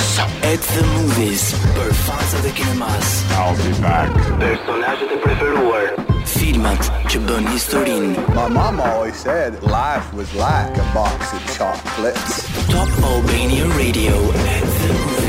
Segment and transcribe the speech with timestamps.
[0.51, 1.55] At the movies.
[1.79, 3.15] Për fansat e kinemas.
[3.39, 4.11] I'll be back.
[4.43, 6.06] Personazhet e preferuar
[6.47, 8.23] filmat që bën historinë.
[8.37, 12.37] My mom always said life was like a box of chocolates.
[12.75, 14.15] Top Albania Radio
[14.55, 15.26] at the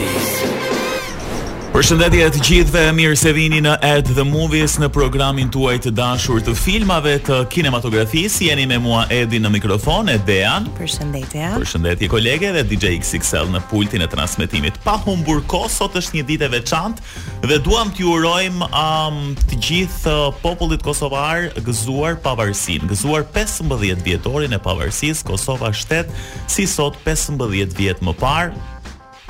[1.78, 6.40] Përshëndetje të gjithëve, mirë se vini në Ed the Movies në programin tuaj të dashur
[6.42, 8.48] të filmave të kinematografisë.
[8.48, 10.64] Jeni me mua Edi në mikrofon, Edean.
[10.74, 11.52] Përshëndetje.
[11.60, 14.80] Përshëndetje kolege dhe DJ XXL në pultin e transmetimit.
[14.82, 19.58] Pa humbur kohë, sot është një ditë e veçantë dhe duam t'ju urojmë um, të
[19.68, 26.10] gjithë uh, popullit kosovar gëzuar pavarësinë, gëzuar 15 vjetorin e pavarësisë Kosova shtet
[26.50, 27.46] si sot 15
[27.78, 28.58] vjet më parë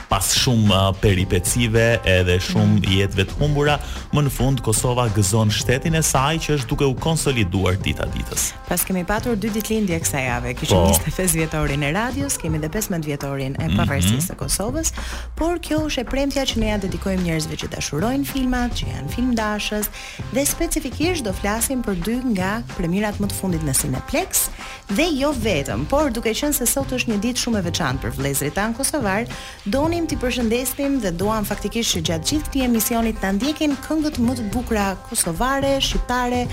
[0.09, 2.99] pas shumë uh, peripecive edhe shumë mhm.
[2.99, 3.77] jetëve të humbura,
[4.17, 8.49] më në fund Kosova gëzon shtetin e saj që është duke u konsoliduar dita ditës.
[8.71, 12.61] Pas kemi patur dy ditë lindje kësaj jave, kishim po, 25 vjetorin e radios, kemi
[12.63, 14.31] dhe 15 vjetorin e pavarësisë mm -hmm.
[14.33, 14.93] të Kosovës,
[15.41, 19.11] por kjo është e premtja që ne ja dedikojmë njerëzve që dashurojnë filmat, që janë
[19.15, 19.87] film dashës
[20.35, 24.49] dhe specifikisht do flasim për dy nga premierat më të fundit në Cineplex
[24.97, 28.11] dhe jo vetëm, por duke qenë se sot është një ditë shumë e veçantë për
[28.19, 29.23] vëllezrit tan kosovar,
[29.67, 34.21] doni dëshironim t'i përshëndesim dhe duam faktikisht që gjatë gjithë këtij emisioni ta ndjekin këngët
[34.23, 36.45] më të bukura kosovare, shqiptare,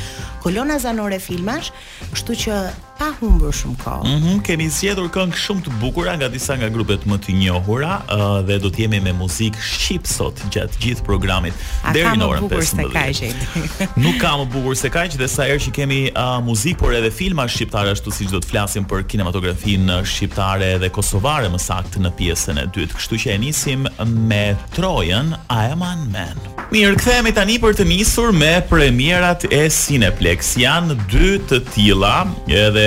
[0.42, 1.70] kolona zanore filmash,
[2.10, 2.56] kështu që
[2.96, 4.08] pa humbur shumë kohë.
[4.08, 7.96] Mhm, mm kemi zgjedhur këngë shumë të bukura nga disa nga grupet më të njohura
[8.14, 11.64] uh, dhe do të jemi me muzikë shqip sot gjatë gjithë programit
[11.96, 12.86] deri në orën 15.
[12.86, 13.48] Bukur se kaq.
[14.04, 17.12] Nuk ka më bukur se kaq dhe sa herë që kemi uh, muzikë por edhe
[17.16, 22.14] filma shqiptare ashtu siç do të flasim për kinematografinë shqiptare dhe kosovare më saktë në
[22.22, 23.00] pjesën e dytë.
[23.02, 23.90] Kështu që e nisim
[24.32, 24.44] me
[24.78, 26.38] Trojan I am a man.
[26.74, 30.54] Mirë, kthehemi tani për të nisur me premierat e Cineplex.
[30.60, 32.18] Janë dy të tilla,
[32.50, 32.85] edhe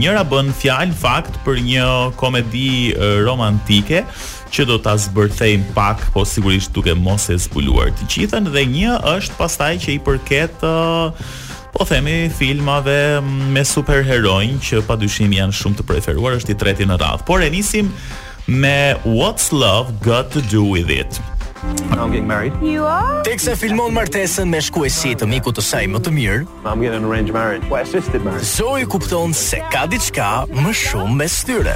[0.00, 1.86] njëra bën fjalë fakt për një
[2.20, 2.94] komedi
[3.26, 4.02] romantike
[4.54, 8.96] që do ta zbërthejm pak, po sigurisht duke mos e zbuluar të gjithën dhe një
[9.16, 11.10] është pastaj që i përket uh,
[11.74, 17.00] po themi filmave me superheroj që padyshim janë shumë të preferuar, është i treti në
[17.02, 17.26] radhë.
[17.28, 17.90] Por e nisim
[18.48, 21.20] me What's Love Got to Do With It.
[21.90, 22.52] I'm getting married.
[22.62, 23.22] You are?
[23.24, 26.40] Tek filmon martesën me shkuesi të mikut të saj më të mirë.
[26.66, 27.62] I'm getting an arranged marriage.
[27.70, 28.44] Why well, assisted marriage?
[28.50, 31.74] Zoe kupton se ka diçka më shumë mes tyre.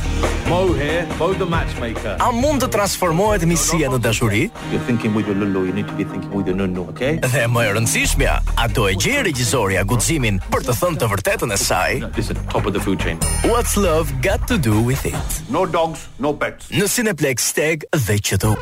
[0.49, 2.17] Mo here, both the matchmaker.
[2.21, 4.43] A mund të transformohet miësia në dashuri?
[4.77, 7.17] I think you will Lulu, you need to be thinking with the no okay?
[7.25, 11.55] Dhe më e rëndësishmja, a do e gjej regjizori guximin për të thënë të vërtetën
[11.55, 11.95] e saj?
[12.19, 13.17] This is top of the food chain.
[13.47, 15.41] What's love got to do with it?
[15.49, 16.69] No dogs, no pets.
[16.75, 18.55] Në Cineplex Tag dhe çdo.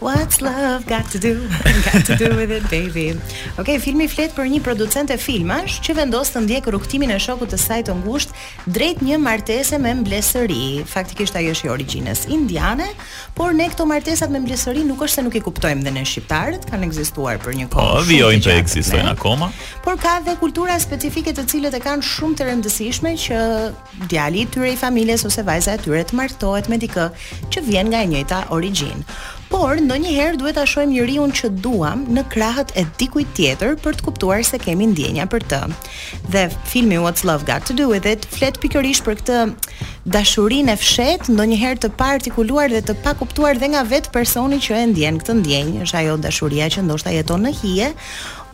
[0.00, 1.40] What's love got to do?
[1.92, 3.16] Got to do with it, baby.
[3.56, 7.56] Okay, filmi flet për një producente filmash që vendos të ndjekë rrugtimin e shokut të
[7.58, 8.42] saj të ngushtë
[8.76, 10.84] drejt një martese me mblesëri.
[10.88, 12.90] Faktikisht ajo është i origjinës indiane,
[13.38, 16.68] por ne këto martesat me mblesëri nuk është se nuk i kuptojmë dhe ne shqiptarët,
[16.74, 17.94] kanë ekzistuar për një po, kohë.
[17.96, 19.48] Po, vijojnë të ekzistojnë akoma.
[19.86, 23.40] Por ka dhe kultura specifike të cilët e kanë shumë të rëndësishme që
[24.12, 27.08] djali i tyre i familjes ose vajza e tyre të martohet me dikë
[27.48, 29.16] që vjen nga e njëjta origjinë
[29.56, 34.04] por ndonjëherë duhet ta shohim njeriu që duam në krahët e dikujt tjetër për të
[34.04, 35.60] kuptuar se kemi ndjenja për të.
[36.34, 39.38] Dhe filmi What's Love Got to Do with It flet pikërisht për këtë
[40.16, 44.84] dashurinë e fshet, ndonjëherë të partikuluar dhe të pakuptuar dhe nga vetë personi që e
[44.92, 47.90] ndjen këtë ndjenjë, është ajo dashuria që ndoshta jeton në hije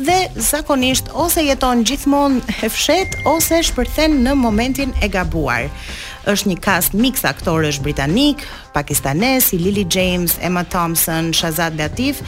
[0.03, 0.21] dhe
[0.51, 5.67] zakonisht ose jeton gjithmonë e fshet ose shpërthen në momentin e gabuar
[6.31, 8.43] është një cast mix aktorësh britanik,
[8.75, 12.21] pakistanes, i Lily James, Emma Thompson, Shazad Latif.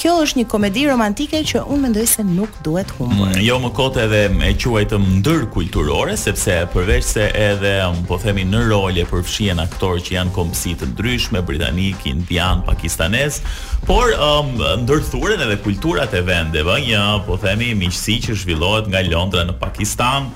[0.00, 3.30] Kjo është një komedi romantike që unë mendoj se nuk duhet humbur.
[3.34, 8.00] Mm, jo më kot edhe e quaj të ndër kulturore sepse përveç se edhe um,
[8.08, 13.42] po themi në role përfshihen aktorë që janë kombësi të ndryshme, britanik, indian, pakistanes,
[13.86, 14.52] por um,
[14.84, 20.30] ndërthuren edhe kulturat e vendeve, një po themi miqësi që zhvillohet nga Londra në Pakistan,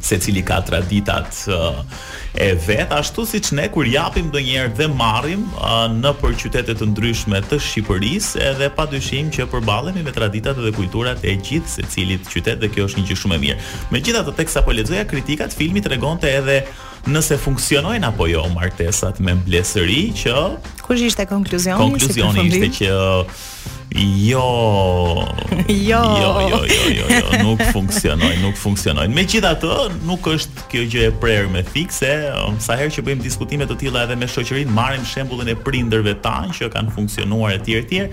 [0.00, 1.34] se cili ka traditat
[2.34, 5.44] e vet, ashtu si që ne kur japim dhe njerë dhe marim
[6.00, 10.72] në për qytetet të ndryshme të Shqipëris edhe pa dyshim që përbalemi me traditat dhe
[10.76, 14.00] kulturat e gjithë se cilit qytet dhe kjo është një që shumë e mirë me
[14.04, 16.62] gjitha të teksa po ledzoja kritikat filmi regon të edhe
[17.10, 20.34] nëse funksionojnë apo jo martesat me mblesëri që...
[20.84, 21.80] Kush ishte konkluzioni?
[21.80, 22.90] Konkluzioni si ishte që
[23.96, 25.26] Jo.
[25.68, 25.68] jo.
[25.68, 26.18] jo.
[26.22, 29.08] Jo, jo, jo, jo, nuk funksionoi, nuk funksionoi.
[29.10, 33.66] Megjithatë, nuk është kjo gjë e prerë me fikse, um, sa herë që bëjmë diskutime
[33.66, 38.04] të tilla edhe me shoqërinë, marrim shembullin e prindërve tanë që kanë funksionuar etj etj.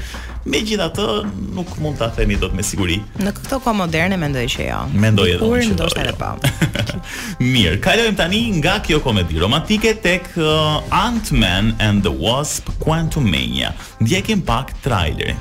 [0.49, 1.07] Megjithatë,
[1.55, 2.97] nuk mund ta themi dot me siguri.
[3.21, 4.79] Në këto kohë moderne mendoj që jo.
[4.97, 6.15] Mendoj edhe unë që do të jo.
[6.17, 6.31] pa.
[6.41, 6.97] Po.
[7.53, 13.75] Mirë, kalojmë tani nga kjo komedi romantike tek uh, Ant-Man and the Wasp: Quantumania.
[14.01, 15.37] Ndjekim pak trailerin.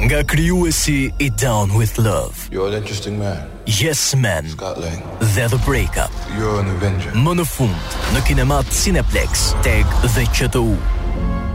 [0.00, 5.46] Nga kryu e It Down With Love You're an interesting man Yes Man Scotland Dhe
[5.48, 10.58] The Breakup You're an Avenger Më në fund Në kinemat Cineplex Tag dhe qëtë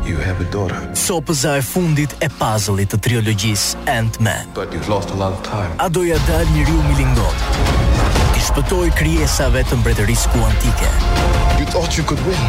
[0.07, 4.88] You have a daughter So pëza e fundit e puzzle-it të triologjis Ant-Man But you've
[4.88, 9.81] lost a lot of time A doja dal një riu mi I shpëtoj kryesave të
[9.83, 12.44] mbretëris ku You thought you could win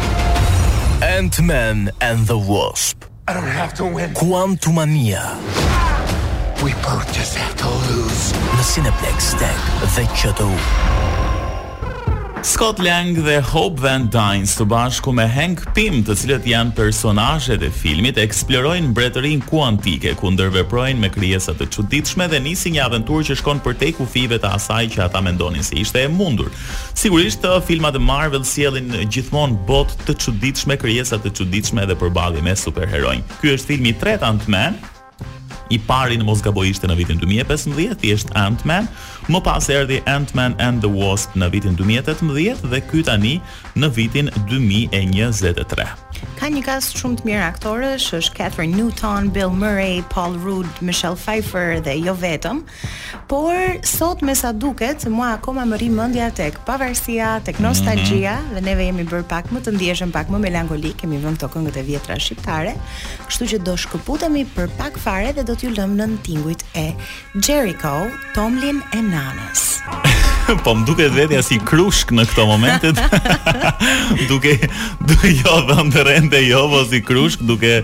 [1.03, 5.60] Ant-Man and the Wasp I don't have to win Kuantumania Kuantumania
[6.63, 8.27] We both just have to lose.
[8.57, 9.63] Në Cineplex Tech
[9.95, 10.49] dhe QTU.
[12.45, 17.65] Scott Lang dhe Hope Van Dyne së bashku me Hank Pym, të cilët janë personazhet
[17.65, 23.29] e filmit, eksplorojnë mbretërinë kuantike ku ndërveprojnë me krijesa të çuditshme dhe nisin një aventurë
[23.31, 26.53] që shkon përtej kufive të asaj që ata mendonin se ishte e mundur.
[26.93, 32.53] Sigurisht, filmat e Marvel sjellin gjithmonë botë të çuditshme, krijesa të çuditshme dhe përballje me
[32.65, 33.25] superheronj.
[33.41, 34.81] Ky është filmi i tretë Ant-Man,
[35.71, 38.89] i pari në Mosgaboishte në vitin 2015 thjesht Ant-Man,
[39.31, 43.37] Më pas erdhi Ant-Man and the Wasp në vitin 2018 dhe ky tani
[43.79, 45.85] në vitin 2023.
[46.41, 51.15] Ka një kas shumë të mirë aktorësh, është Catherine Newton, Bill Murray, Paul Rudd, Michelle
[51.17, 52.59] Pfeiffer dhe jo vetëm,
[53.31, 53.55] por
[53.87, 57.65] sot me sa duket, mua akoma më ri mendja tek pavarësia, tek mhm.
[57.69, 58.53] nostalgjia mm -hmm.
[58.57, 61.77] dhe neve jemi bërë pak më të ndjeshëm, pak më melankolik, kemi vënë këto këngët
[61.77, 62.73] e vjetra shqiptare,
[63.29, 66.87] kështu që do shkëputemi për pak fare dhe do t'ju lëmë në tingujt e
[67.47, 69.61] Jericho, Tomlin e Na bananës.
[70.65, 72.91] po më duket vetja si krushk në këto momente.
[74.31, 74.55] duke
[75.07, 77.77] duke jo dhëndërente jo po si krushk, duke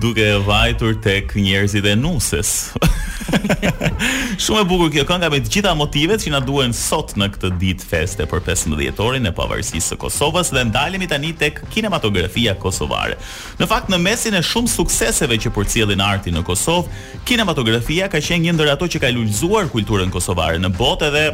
[0.00, 2.54] duke vajtur tek njerëzit e nuses.
[4.42, 7.50] Shumë e bukur kjo kënga me të gjitha motivet që na duhen sot në këtë
[7.60, 13.18] ditë feste për 15 orin e pavarësisë së Kosovës dhe ndalemi tani tek kinematografia kosovare.
[13.60, 18.48] Në fakt në mesin e shumë sukseseve që përcjellin arti në Kosovë, kinematografia ka qenë
[18.48, 21.26] një ndër ato që ka lulëzuar kulturën kosovare në botë dhe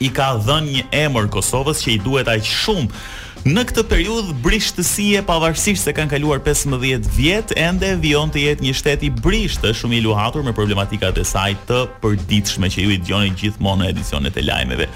[0.00, 5.22] i ka dhënë një emër Kosovës që i duhet aq shumë Në këtë periudhë brishtësie
[5.24, 6.76] pavarësisht se kanë kaluar 15
[7.22, 11.54] vjet, ende vion të jetë një shteti brishtë shumë i luhatur me problematikat e saj
[11.70, 14.90] të përditshme që ju i dëgjoni gjithmonë në edicionet e lajmeve.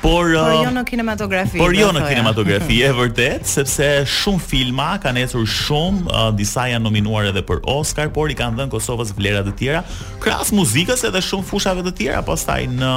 [0.00, 1.58] Por, por uh, jo në kinematografi.
[1.60, 3.90] Por jo në kinematografi, e vërtet, sepse
[4.22, 8.54] shumë filma kanë ecur shumë, uh, disa janë nominuar edhe për Oscar, por i kanë
[8.62, 9.82] dhënë Kosovës vlera të tjera,
[10.22, 12.96] krahas muzikës edhe shumë fushave të tjera, pastaj në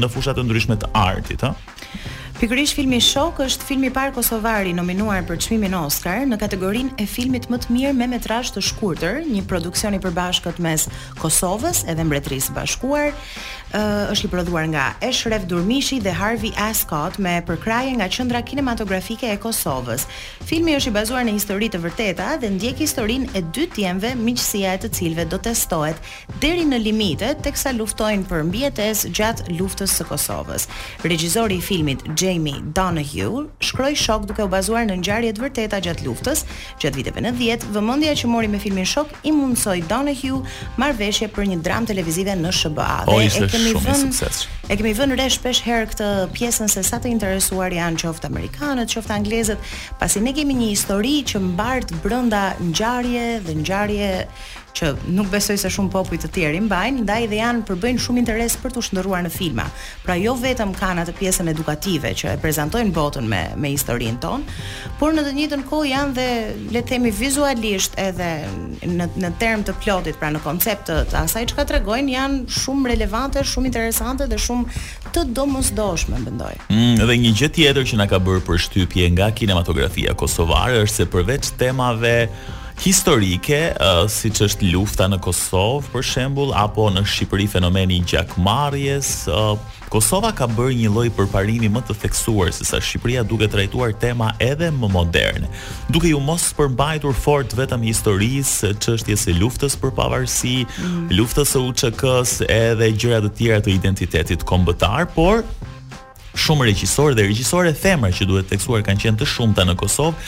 [0.00, 1.74] në fusha të ndryshme të artit, ëh.
[2.36, 7.06] Pikërisht filmi Shok është filmi parë kosovar i nominuar për çmimin Oscar në kategorinë e
[7.08, 10.84] filmit më të mirë me metrazh të shkurtër, një produksion i përbashkët mes
[11.16, 13.16] Kosovës edhe Mbretërisë Bashkuar
[13.74, 19.26] uh, është i prodhuar nga Eshref Durmishi dhe Harvey Ascot me përkraje nga Qendra Kinematografike
[19.32, 20.06] e Kosovës.
[20.46, 24.76] Filmi është i bazuar në histori të vërteta dhe ndjek historinë e dy djemve miqësia
[24.76, 25.96] e të cilëve do testohet
[26.42, 30.68] deri në limite teksa luftojnë për mbijetesë gjatë luftës së Kosovës.
[31.04, 36.06] Regjizori i filmit Jamie Donahue shkroi shok duke u bazuar në ngjarje të vërteta gjatë
[36.06, 36.44] luftës,
[36.82, 37.34] gjatë viteve në
[37.76, 40.42] vëmendja që mori me filmin shok i mundsoi Donahue
[40.80, 42.92] marrveshje për një dramë televizive në SBA.
[43.10, 43.20] Oh,
[43.56, 48.02] kemi vën e kemi vën re shpesh herë këtë pjesën se sa të interesuar janë
[48.02, 49.70] qoftë amerikanët, qoftë anglezët,
[50.00, 54.10] pasi ne kemi një histori që brënda brenda ngjarje dhe ngjarje
[54.76, 58.20] që nuk besoj se shumë popujt të tjerë i mbajnë, ndaj dhe janë përbëjnë shumë
[58.22, 59.64] interes për të shëndëruar në filma.
[60.04, 64.56] Pra jo vetëm kanë atë pjesën edukative që e prezentojnë botën me me historinë tonë,
[65.00, 66.28] por në të njëjtën kohë janë dhe
[66.74, 68.30] le të themi vizualisht edhe
[68.92, 72.92] në në term të plotit, pra në koncept të, të asaj çka tregojnë janë shumë
[72.92, 74.66] relevante, shumë interesante dhe shumë
[75.16, 76.52] të domosdoshme, mendoj.
[76.58, 80.96] Ëh, mm, edhe një gjë tjetër që na ka bërë përshtypje nga kinematografia kosovare është
[81.02, 82.16] se përveç temave
[82.82, 89.24] historike, uh, siç është lufta në Kosovë për shembull apo në Shqipëri fenomeni i gjakmarrjes.
[89.32, 89.56] Uh,
[89.90, 94.32] Kosova ka bërë një lloj përparimi më të theksuar se sa Shqipëria duke trajtuar tema
[94.42, 95.48] edhe më moderne.
[95.90, 101.06] Duke ju mos përmbajtur fort vetëm historisë, çështjes së luftës për pavarësi, mm.
[101.16, 105.46] luftës së UÇK-s, edhe gjëra të tjera të identitetit kombëtar, por
[106.36, 110.18] shumë regjisorë dhe regjisorë themra që duhet të theksuar kanë qenë të shumta në Kosovë,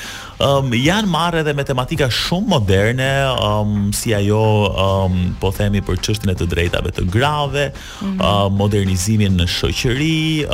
[0.43, 3.09] um, janë marrë edhe me tematika shumë moderne,
[3.43, 4.41] um, si ajo
[4.71, 7.65] um, po themi për çështën e të drejtave të grave,
[8.01, 8.51] mm -hmm.
[8.59, 10.47] modernizimin në shoqëri,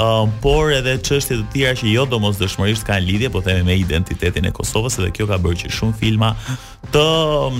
[0.42, 4.50] por edhe çështje të tjera që jo domosdoshmërisht kanë lidhje po themi me identitetin e
[4.50, 6.34] Kosovës dhe kjo ka bërë që shumë filma
[6.92, 7.04] të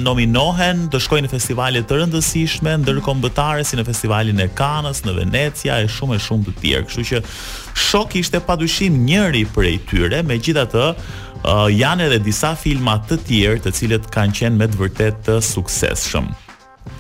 [0.04, 5.74] nominohen, të shkojnë në festivale të rëndësishme, ndërkombëtare si në festivalin e Kanës, në Venecia
[5.80, 6.84] e shumë e shumë të tjerë.
[6.84, 7.22] Kështu që
[7.74, 10.94] shoku ishte padyshim njëri prej tyre, megjithatë
[11.44, 15.36] Uh, janë edhe disa filma të tjerë, të cilët kanë qenë me të vërtetë të
[15.50, 16.30] suksesshëm.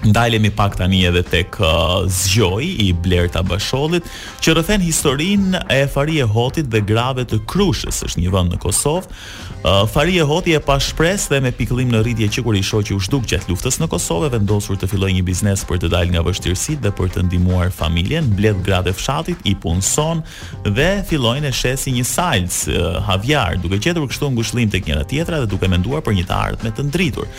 [0.04, 4.04] Ndajlemi pak tani edhe tek uh, zgjoj i Blerta Bashollit,
[4.44, 9.08] që rrëfen historinë e Farie Hotit dhe grave të Krushës, është një vend në Kosovë.
[9.08, 12.60] Fari uh, Farie Hoti e pa shpresë dhe me pikëllim në rritje që kur i
[12.68, 16.12] shoqi u zhduk gjatë luftës në Kosovë, vendosur të fillojë një biznes për të dalë
[16.12, 20.20] nga vështirësitë dhe për të ndihmuar familjen, Bled gratë fshatit, i punson
[20.68, 25.40] dhe fillojnë të shesin një salc uh, havjar duke qetur kështu ngushëllim tek njëra tjetra
[25.46, 27.30] dhe duke menduar për një të ardhme të ndritur.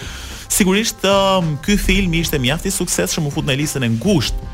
[0.47, 4.51] Sigurisht um, ky film ishte mjaft i suksesshëm u fut në listën e ngushtë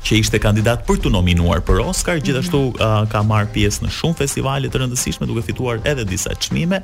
[0.00, 2.24] që ishte kandidat për të nominuar për Oscar, mhm.
[2.24, 3.04] gjithashtu mm -hmm.
[3.04, 6.80] uh, ka marr pjesë në shumë festivale të rëndësishme duke fituar edhe disa çmime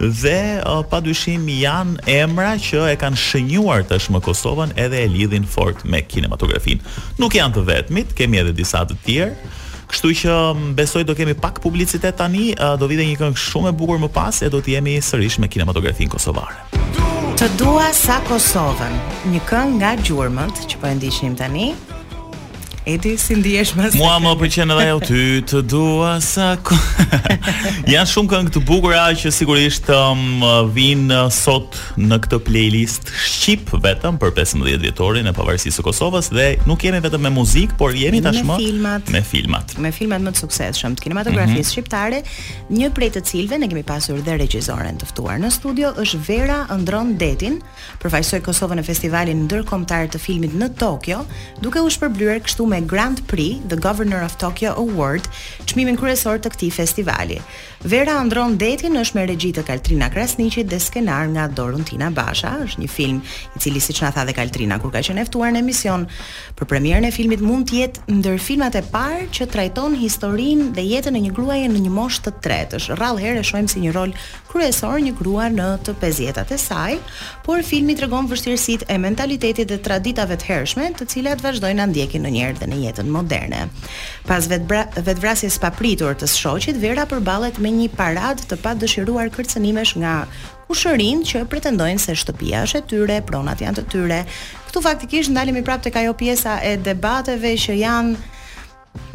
[0.00, 5.84] dhe uh, padyshim janë emra që e kanë shënjuar tashmë Kosovën edhe e lidhin fort
[5.84, 6.80] me kinematografin.
[7.18, 9.34] Nuk janë të vetmit, kemi edhe disa të tjerë.
[9.92, 13.68] Kështu që um, besoj do kemi pak publicitet tani, uh, do vide një këngë shumë
[13.68, 16.56] e bukur më pas e do të jemi sërish me kinematografin kosovare.
[16.96, 17.13] Du!
[17.44, 18.94] Të dua sa Kosovën,
[19.34, 21.66] një këngë nga Gjurmët që po e ndiqnim tani.
[22.84, 26.50] Edi si ndihesh më së Mua më pëlqen edhe ajo ty të dua sa.
[27.88, 30.42] Janë shumë këngë të bukura që sigurisht um,
[30.74, 36.28] vinë uh, sot në këtë playlist shqip vetëm për 15 vjetorin e pavarësisë së Kosovës
[36.36, 39.08] dhe nuk jemi vetëm me muzikë, por jemi tashmë me filmat.
[39.16, 39.72] Me filmat.
[39.86, 41.70] Me filmat më të suksesshëm të kinematografisë mm -hmm.
[41.72, 42.20] shqiptare,
[42.82, 46.60] një prej të cilëve ne kemi pasur dhe regjizoren të ftuar në studio është Vera
[46.68, 47.62] Andron Detin,
[48.04, 51.24] përfaqësoi Kosovën në festivalin ndërkombëtar të filmit në Tokyo,
[51.64, 55.22] duke u shpërblyer kështu me Grand Prix, The Governor of Tokyo Award,
[55.68, 57.36] çmimin kryesor të këtij festivali.
[57.84, 62.82] Vera Andron Detin është me regji të Kaltrina Krasniqit dhe skenar nga Dorontina Basha, është
[62.82, 63.20] një film
[63.54, 66.06] i cili siç na tha dhe Kaltrina kur ka qenë e ftuar në emision
[66.58, 70.86] për premierën e filmit mund të jetë ndër filmat e parë që trajton historinë dhe
[70.94, 72.82] jetën e një gruaje në një moshë të tretë.
[72.82, 74.14] Është rrallë herë e shohim si një rol
[74.50, 76.98] kryesor një grua në të pesëdhjetat e saj,
[77.46, 82.32] por filmi tregon vështirësitë e mentalitetit dhe traditave të hershme, të cilat vazhdojnë ndjekin në
[82.38, 83.64] njërë dhe në jetën moderne.
[84.28, 90.16] Pas vetvrasjes papritur të shoqit, Vera përballet me një paradë të padëshiruar kërcënimesh nga
[90.68, 94.20] kushërin që pretendojnë se shtëpia është e tyre, pronat janë të tyre.
[94.70, 98.32] Ktu faktikisht ndalemi prapë tek ajo pjesa e debateve që janë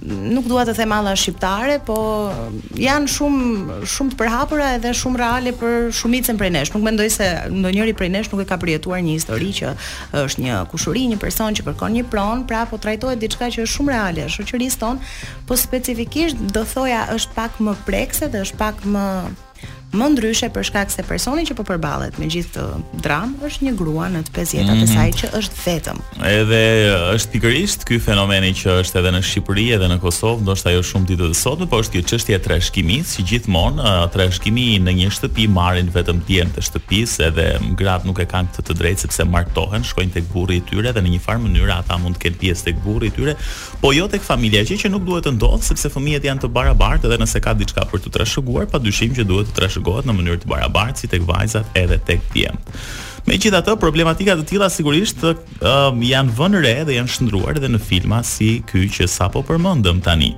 [0.10, 1.96] nuk dua të them alla shqiptare, po
[2.30, 6.72] um, janë shumë shumë të përhapura edhe shumë reale për shumicën prej nesh.
[6.76, 9.74] Nuk mendoj se ndonjëri prej nesh nuk e ka përjetuar një histori që
[10.26, 13.76] është një kushuri, një person që kërkon një pronë, pra po trajtohet diçka që është
[13.76, 15.14] shumë reale shoqërisë tonë,
[15.50, 19.06] po specifikisht do thoja është pak më prekse dhe është pak më
[19.98, 23.72] më ndryshe për shkak se personi që po përballet me gjithë të dram është një
[23.80, 24.74] grua në të 50-at mm -hmm.
[24.74, 24.94] e mhm.
[24.94, 26.02] saj që është vetëm.
[26.32, 26.62] Edhe
[27.16, 31.06] është pikërisht ky fenomeni që është edhe në Shqipëri edhe në Kosovë, ndoshta ajo shumë
[31.10, 35.48] ditë të sotme, po është kjo çështje e trashëgimisë, që gjithmonë, trashëgimia në një shtëpi
[35.58, 37.46] marrin vetëm djemtë të shtëpisë edhe
[37.82, 41.02] grat nuk e kanë këtë të, drejtë sepse martohen, shkojnë tek burri i tyre dhe
[41.02, 43.36] në një farë mënyrë ata mund të kenë pjesë tek burri i tyre,
[43.82, 47.08] po jo tek familja që, që nuk duhet të ndodhë sepse fëmijët janë të barabartë
[47.10, 50.44] dhe nëse ka diçka për të trashëguar, padyshim që duhet të trashë shëgohet në mënyrë
[50.44, 52.74] të barabartë si tek vajzat edhe tek djemt.
[53.28, 57.70] Me gjithë atë, problematikat të tila sigurisht um, janë vënë re dhe janë shëndruar dhe
[57.74, 60.32] në filma si ky që sapo përmëndëm tani.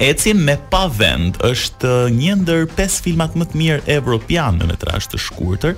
[0.00, 5.08] Eci me pa vend është një ndër 5 filmat më të mirë evropian në metrazh
[5.10, 5.72] të shkurtër,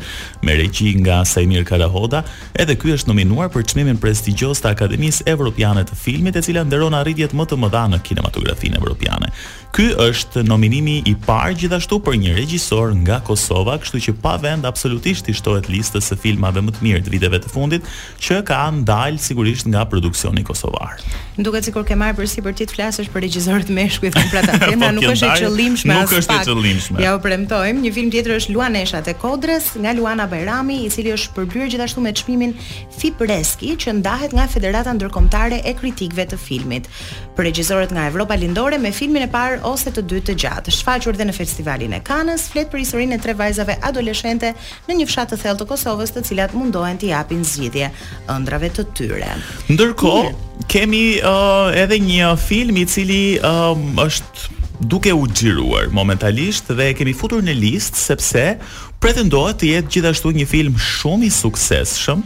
[0.44, 2.20] me regji nga Saimir Karahoda,
[2.60, 6.98] edhe ky është nominuar për çmimin prestigjioz të Akademisë Evropiane të Filmit, e cila nderon
[7.00, 9.32] arritjet më të mëdha në kinematografinë evropiane.
[9.70, 14.66] Ky është nominimi i parë gjithashtu për një regjisor nga Kosova, kështu që pa vend
[14.68, 17.86] absolutisht i shtohet listës së filmave më të mirë të viteve të fundit
[18.20, 20.98] që ka ndalë sigurisht nga produksioni kosovar.
[21.40, 25.08] Duket sikur ke marrë përsipër ti të flasësh për regjisorët meshkuj pra ta po, nuk
[25.12, 27.02] është e qëllimshme Nuk është e qëllimshme.
[27.04, 31.12] Ja u premtojmë, një film tjetër është Luanesha te Kodrës nga Luana Bajrami, i cili
[31.14, 32.54] është përbyer gjithashtu me çmimin
[33.00, 36.88] Fipreski, që ndahet nga Federata Ndërkombëtare e Kritikëve të Filmit.
[37.36, 41.16] Për regjisorët nga Evropa Lindore me filmin e parë ose të dytë të gjatë, shfaqur
[41.16, 44.52] dhe në Festivalin e Kanës, flet për historinë e tre vajzave adoleshente
[44.90, 47.88] në një fshat të thellë të Kosovës, të cilat mundohen të japin zgjidhje
[48.34, 49.32] ëndrave të tyre.
[49.72, 50.38] Ndërkohë
[50.70, 56.94] Kemi uh, edhe një film i cili um, është duke u xhiruar momentalisht dhe e
[56.96, 58.44] kemi futur në listë sepse
[59.02, 62.24] pretendohet të jetë gjithashtu një film shumë i suksesshëm,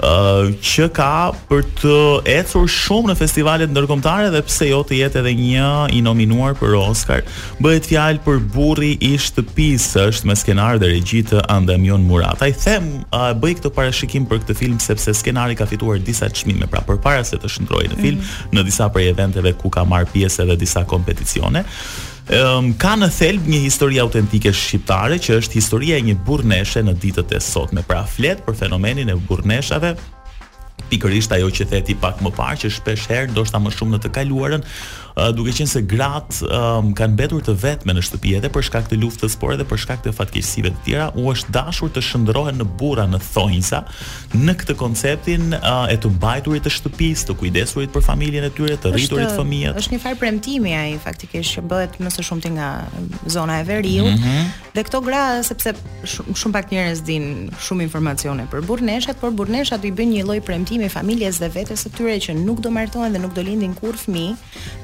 [0.00, 1.08] që ka
[1.50, 1.96] për të
[2.32, 6.76] ecur shumë në festivalet ndërkombëtare dhe pse jo të jetë edhe një i nominuar për
[6.78, 7.20] Oscar.
[7.60, 12.40] Bëhet fjalë për Burri i shtëpisë, është me skenar dhe regji të Andamion Murat.
[12.42, 16.66] Ai them uh, bëj këtë parashikim për këtë film sepse skenari ka fituar disa çmime,
[16.72, 18.56] pra përpara se të shndrojë në film, mm.
[18.56, 21.66] në disa prej eventeve ku ka marr pjesë edhe disa kompeticione.
[22.32, 26.94] Um, ka në thelb një histori autentike shqiptare që është historia e një burneshe në
[27.02, 27.84] ditët e sotme.
[27.84, 29.92] Pra flet për fenomenin e burneshave,
[30.92, 34.10] pikërisht ajo që theti pak më parë që shpesh herë ndoshta më shumë në të
[34.18, 38.66] kaluarën uh, duke qenë se grat um, kanë mbetur të vetme në shtëpi edhe për
[38.68, 42.04] shkak të luftës por edhe për shkak të fatkeqësive të tjera u është dashur të
[42.10, 43.80] shndrohen në burra në thonjsa
[44.42, 48.76] në këtë konceptin uh, e të mbajturit të shtëpisë të kujdesurit për familjen e tyre
[48.82, 52.68] të rriturit fëmijët është një farë premtimi ai faktikisht që bëhet më së shumti nga
[53.32, 54.52] zona e veriut mm -hmm.
[54.76, 55.72] dhe këto gra sepse
[56.12, 57.26] shumë shum pak njerëz din
[57.64, 61.84] shumë informacione për burrneshat por burneshat i bëjnë një lloj premtimi shqetësimi familjes dhe vetes
[61.86, 64.34] së tyre që nuk do martohen dhe nuk do lindin kurrë fëmijë,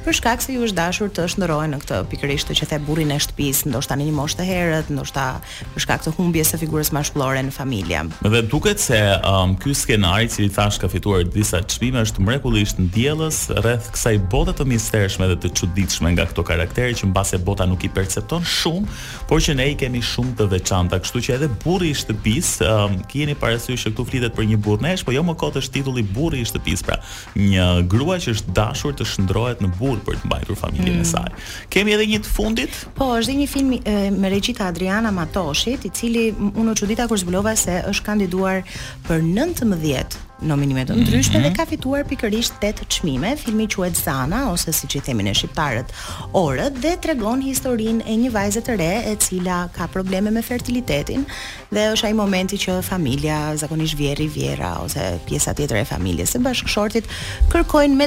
[0.04, 3.10] për shkak se ju është dashur të shndrohen në këtë pikërisht të që the burrin
[3.14, 5.40] e shtëpisë, ndoshta në një moshë të herët, ndoshta
[5.74, 8.02] për shkak të humbjes së figurës mashkullore në familje.
[8.24, 12.78] Dhe duket se um, ky skenar i cili thash ka fituar disa çmime është mrekullisht
[12.80, 17.66] ndjellës rreth kësaj bote të mistershme dhe të çuditshme nga këto karaktere që mbase bota
[17.66, 18.86] nuk i percepton shumë,
[19.28, 22.98] por që ne i kemi shumë të veçanta, kështu që edhe burri i shtëpisë, um,
[23.10, 26.40] keni parasysh se këtu flitet për një burrnesh, po jo më kot është titulli burri
[26.40, 26.96] i shtëpisë, pra
[27.38, 31.02] një grua që është dashur të shndrohet në burr për të mbajtur familjen mm.
[31.02, 31.32] e saj.
[31.72, 32.78] Kemi edhe një të fundit?
[32.98, 37.08] Po, është dhe një film e, me regjita Adriana Matoshit, i cili unë u çudita
[37.08, 38.62] kur zbulova se është kandiduar
[39.08, 41.02] për 19 nominime të mhm.
[41.06, 41.48] ndryshme mm -hmm.
[41.48, 43.36] dhe ka fituar pikërisht 8 çmime.
[43.36, 45.84] Filmi quhet Zana ose siç i themin ne shqiptarët,
[46.32, 51.24] Orët dhe tregon historinë e një vajze të re e cila ka probleme me fertilitetin
[51.72, 56.38] dhe është ai momenti që familja, zakonisht vjerri, vjera ose pjesa tjetër e familjes së
[56.40, 57.04] bashkëshortit
[57.50, 58.06] kërkojnë me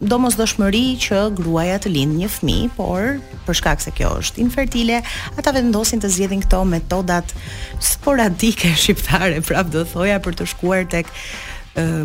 [0.00, 3.00] domosdoshmëri që gruaja të lindë një fëmijë, por
[3.46, 5.02] për shkak se kjo është infertile,
[5.38, 7.34] ata vendosin të zgjedhin këto metodat
[7.80, 11.06] sporadike shqiptare, prap do thoja për të shkuar tek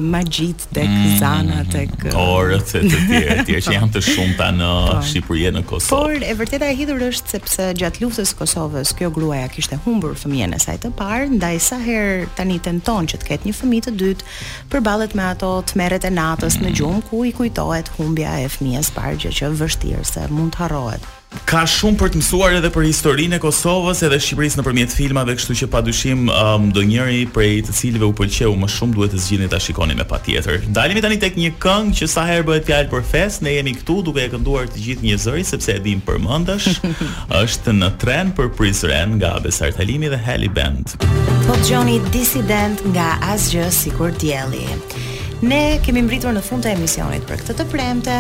[0.01, 4.47] magjit tek mm, zana tek orët e të tjera të tjera që janë të shumta
[4.56, 4.93] në po.
[5.10, 5.99] Shqipëri në Kosovë.
[6.15, 10.15] Por e vërteta e hidhur është sepse gjatë luftës së Kosovës kjo gruaja kishte humbur
[10.21, 13.88] fëmijën e saj të parë, ndaj sa herë tani tenton që të ketë një fëmijë
[13.89, 14.32] të dytë,
[14.71, 16.63] përballet me ato tmerret e natës mm.
[16.69, 20.63] në gjumë ku i kujtohet humbja e fëmijës parë gjë që vështirë se mund të
[20.63, 25.36] harrohet ka shumë për të mësuar edhe për historinë e Kosovës edhe Shqipërisë nëpërmjet filmave,
[25.38, 29.21] kështu që padyshim um, do njëri prej të cilëve u pëlqeu më shumë duhet të
[29.26, 30.63] zgjidhni ta shikoni me patjetër.
[30.78, 33.97] Dalemi tani tek një këngë që sa herë bëhet fjalë për fest, ne jemi këtu
[34.10, 36.80] duke e kënduar të gjithë një zëri sepse e dim përmendesh,
[37.43, 40.95] është në tren për Prizren nga Besart Halimi dhe Heli Band.
[41.47, 44.65] Po dëgjoni Dissident nga Asgjë sikur dielli.
[45.45, 48.13] Ne kemi mbritur në fund të emisionit për këtë të premte,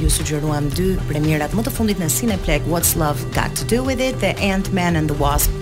[0.00, 4.00] ju sugjeruam dy premierat më të fundit në Cineplex What's Love Got to Do With
[4.00, 5.52] It dhe Ant-Man and the Wasp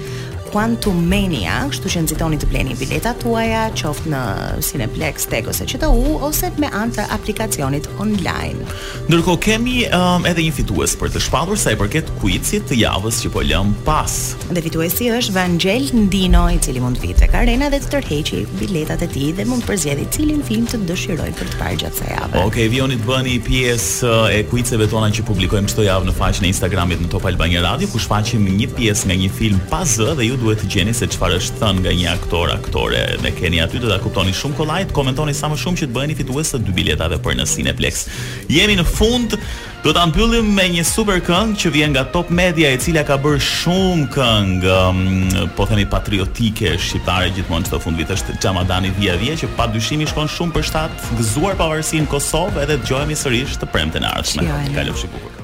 [0.51, 4.21] Quantum Mania, kështu që nxitoni të bleni biletat tuaja qoftë në
[4.67, 8.67] Cineplex Tek ose QTU ose me anë të aplikacionit online.
[9.07, 13.21] Ndërkohë kemi um, edhe një fitues për të shpallur sa i përket quizit të javës
[13.23, 14.17] që po lëm pas.
[14.51, 19.07] Dhe fituesi është Vangel Ndino, i cili mund vit tek arena dhe të tërheqi biletat
[19.07, 22.43] e tij dhe mund përzgjedhë cilin film të dëshiroj për të parë gjatë kësaj jave.
[22.43, 26.53] Okej, okay, të bëni pjesë e quizeve tona që publikojmë çdo javë në faqen e
[26.53, 30.27] Instagramit në Top Albania Radio, ku shfaqim një pjesë nga një film pa z dhe
[30.27, 33.81] ju duhet të gjeni se çfarë është thënë nga një aktor aktore dhe keni aty
[33.83, 36.75] të ta kuptoni shumë kollaj, komentoni sa më shumë që të bëheni fitues të dy
[36.77, 38.01] biletave për në Cineplex.
[38.53, 39.37] Jemi në fund,
[39.85, 43.19] do ta mbyllim me një super këngë që vjen nga Top Media e cila ka
[43.21, 49.19] bërë shumë këngë, um, po themi patriotike shqiptare gjithmonë çdo fund vit është Xhamadani Via
[49.21, 53.69] Via që padyshim i shkon shumë për shtat, gëzuar pavarësinë Kosovë edhe dëgjohemi sërish të
[53.75, 54.49] premten e ardhshme.
[54.77, 55.40] Kalofshi bukur.